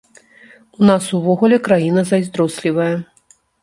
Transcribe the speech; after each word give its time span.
У 0.79 0.87
нас 0.91 1.03
увогуле 1.19 1.61
краіна 1.69 2.01
зайздрослівая. 2.15 2.93